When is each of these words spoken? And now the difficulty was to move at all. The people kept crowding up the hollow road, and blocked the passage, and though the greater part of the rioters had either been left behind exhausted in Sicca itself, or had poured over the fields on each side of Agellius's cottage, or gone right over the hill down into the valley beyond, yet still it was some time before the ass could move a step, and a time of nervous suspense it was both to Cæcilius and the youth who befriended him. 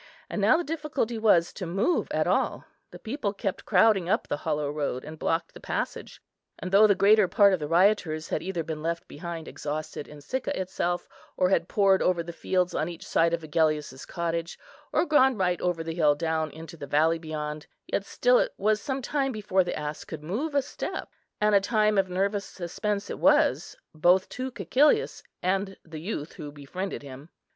And 0.31 0.41
now 0.41 0.57
the 0.57 0.63
difficulty 0.63 1.19
was 1.19 1.53
to 1.53 1.67
move 1.67 2.07
at 2.09 2.25
all. 2.25 2.65
The 2.89 2.97
people 2.97 3.33
kept 3.33 3.65
crowding 3.65 4.09
up 4.09 4.27
the 4.27 4.37
hollow 4.37 4.71
road, 4.71 5.05
and 5.05 5.19
blocked 5.19 5.53
the 5.53 5.59
passage, 5.59 6.19
and 6.57 6.71
though 6.71 6.87
the 6.87 6.95
greater 6.95 7.27
part 7.27 7.53
of 7.53 7.59
the 7.59 7.67
rioters 7.67 8.29
had 8.29 8.41
either 8.41 8.63
been 8.63 8.81
left 8.81 9.07
behind 9.07 9.47
exhausted 9.47 10.07
in 10.07 10.19
Sicca 10.19 10.59
itself, 10.59 11.07
or 11.37 11.49
had 11.49 11.67
poured 11.67 12.01
over 12.01 12.23
the 12.23 12.33
fields 12.33 12.73
on 12.73 12.89
each 12.89 13.05
side 13.05 13.31
of 13.31 13.43
Agellius's 13.43 14.07
cottage, 14.07 14.57
or 14.91 15.05
gone 15.05 15.37
right 15.37 15.61
over 15.61 15.83
the 15.83 15.93
hill 15.93 16.15
down 16.15 16.49
into 16.49 16.75
the 16.75 16.87
valley 16.87 17.19
beyond, 17.19 17.67
yet 17.85 18.03
still 18.03 18.39
it 18.39 18.55
was 18.57 18.81
some 18.81 19.03
time 19.03 19.31
before 19.31 19.63
the 19.63 19.77
ass 19.77 20.03
could 20.03 20.23
move 20.23 20.55
a 20.55 20.63
step, 20.63 21.09
and 21.39 21.53
a 21.53 21.61
time 21.61 21.99
of 21.99 22.09
nervous 22.09 22.45
suspense 22.45 23.11
it 23.11 23.19
was 23.19 23.75
both 23.93 24.27
to 24.29 24.49
Cæcilius 24.49 25.21
and 25.43 25.77
the 25.85 25.99
youth 26.01 26.33
who 26.33 26.51
befriended 26.51 27.03
him. 27.03 27.29